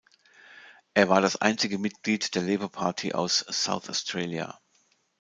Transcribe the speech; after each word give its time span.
Er 0.95 1.09
war 1.09 1.21
das 1.21 1.35
einzige 1.35 1.77
Mitglied 1.77 2.33
der 2.33 2.41
Labor 2.41 2.71
Party 2.71 3.13
aus 3.13 3.37
South 3.51 3.87
Australia. 3.87 4.57